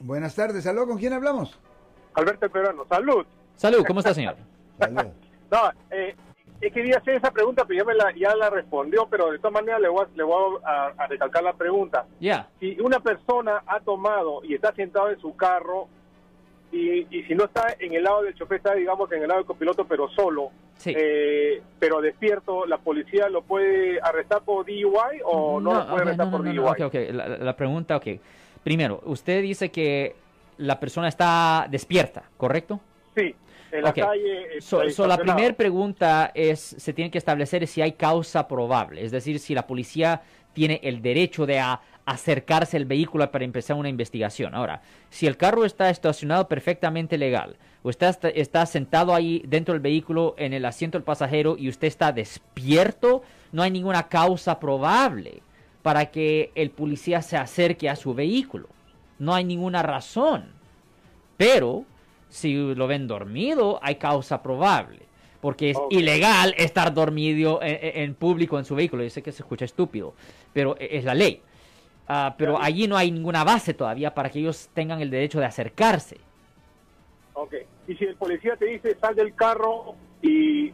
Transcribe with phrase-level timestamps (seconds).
[0.00, 1.58] Buenas tardes, salud, ¿con quién hablamos?
[2.14, 3.26] Alberto Peruano, salud.
[3.56, 4.36] Salud, ¿cómo está, señor?
[4.78, 5.06] Salud.
[5.50, 6.14] No, eh,
[6.60, 9.52] eh, quería hacer esa pregunta, pero ya, me la, ya la respondió, pero de todas
[9.54, 12.06] maneras le voy a, le voy a, a recalcar la pregunta.
[12.20, 12.48] Ya.
[12.60, 15.88] Si una persona ha tomado y está sentado en su carro,
[16.70, 19.40] y, y si no está en el lado del chofer, está, digamos, en el lado
[19.40, 20.94] del copiloto, pero solo, Sí.
[20.96, 26.26] eh, pero despierto, ¿la policía lo puede arrestar por DUI o no, lo puede arrestar
[26.26, 26.56] no, por no, DUI?
[26.56, 26.94] no, ok, ok.
[27.10, 28.06] La, la pregunta, ok.
[28.68, 30.14] Primero, usted dice que
[30.58, 32.78] la persona está despierta, ¿correcto?
[33.16, 33.34] Sí,
[33.72, 34.56] en la calle.
[34.58, 39.02] eh, So, so la primera pregunta es, se tiene que establecer si hay causa probable,
[39.02, 40.20] es decir, si la policía
[40.52, 44.54] tiene el derecho de a- acercarse al vehículo para empezar una investigación.
[44.54, 49.80] Ahora, si el carro está estacionado perfectamente legal, usted está, está sentado ahí dentro del
[49.80, 55.40] vehículo en el asiento del pasajero y usted está despierto, no hay ninguna causa probable
[55.88, 58.68] para que el policía se acerque a su vehículo.
[59.18, 60.50] No hay ninguna razón.
[61.38, 61.86] Pero
[62.28, 64.98] si lo ven dormido, hay causa probable.
[65.40, 69.02] Porque es ilegal estar dormido en, público en su vehículo.
[69.02, 70.12] Yo sé que se escucha estúpido,
[70.52, 71.40] pero e- es la ley.
[72.06, 75.46] Ah, pero allí no hay ninguna base todavía para que ellos tengan el derecho de
[75.46, 76.18] acercarse.
[77.32, 77.54] Ok.
[77.86, 80.70] Y si el policía te dice sal del carro y,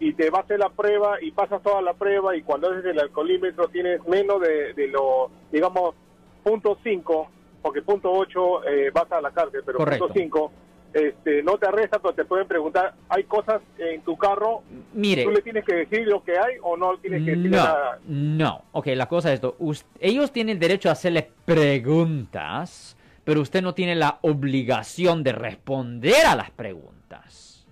[0.00, 2.84] y te va a hacer la prueba y pasas toda la prueba y cuando haces
[2.84, 5.94] el alcoholímetro tienes menos de, de lo, digamos,
[6.42, 7.28] punto 5,
[7.62, 10.06] porque punto 8 eh, vas a la cárcel, pero Correcto.
[10.08, 10.52] punto 5,
[10.94, 14.62] este, no te arrestan, pero te pueden preguntar, ¿hay cosas en tu carro?
[14.92, 17.64] Mire, ¿Tú le tienes que decir lo que hay o no tienes que decirle no,
[17.64, 17.98] nada?
[18.06, 18.62] no.
[18.72, 19.56] Ok, la cosa es esto.
[19.58, 26.26] Us- ellos tienen derecho a hacerle preguntas, pero usted no tiene la obligación de responder
[26.26, 27.63] a las preguntas.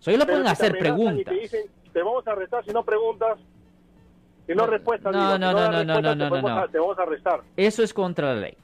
[0.00, 1.20] So, ellos le pueden hacer preguntas.
[1.20, 1.60] Y te dicen,
[1.92, 3.38] te vamos a arrestar si no preguntas.
[4.46, 6.28] Si no, No, respuestas, no, digo, no, si no, no, no, respuesta, no, te no,
[6.28, 6.58] podemos no.
[6.58, 7.40] a- te vamos a arrestar.
[7.56, 8.54] Eso es contra la ley.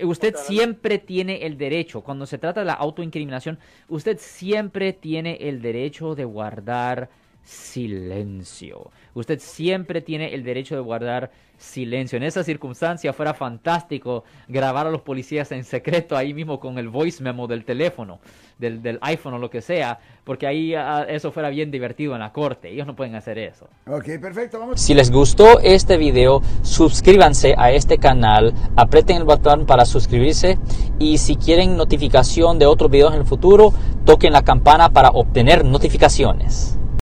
[0.00, 0.56] Usted Contra la ley.
[0.56, 6.14] siempre tiene el derecho, cuando se trata de la autoincriminación, usted siempre tiene el derecho
[6.14, 7.10] de guardar
[7.48, 8.90] silencio.
[9.14, 12.16] Usted siempre tiene el derecho de guardar silencio.
[12.16, 16.88] En esa circunstancia fuera fantástico grabar a los policías en secreto ahí mismo con el
[16.88, 18.20] voice memo del teléfono,
[18.58, 22.20] del, del iPhone o lo que sea, porque ahí ah, eso fuera bien divertido en
[22.20, 22.70] la corte.
[22.70, 23.66] Ellos no pueden hacer eso.
[23.86, 24.80] Ok, perfecto, vamos.
[24.80, 30.58] Si les gustó este video, suscríbanse a este canal, aprieten el botón para suscribirse
[30.98, 33.72] y si quieren notificación de otros videos en el futuro,
[34.04, 36.77] toquen la campana para obtener notificaciones.